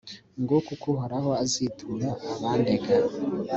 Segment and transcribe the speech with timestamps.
[0.41, 2.93] nguko uko uhoraho azitura abandega